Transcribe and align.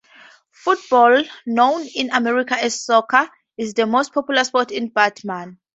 Football, 0.51 1.21
known 1.45 1.85
in 1.93 2.09
America 2.11 2.55
as 2.55 2.83
soccer, 2.83 3.29
is 3.55 3.75
the 3.75 3.85
most 3.85 4.11
popular 4.11 4.43
sport 4.43 4.71
in 4.71 4.89
Batman. 4.89 5.59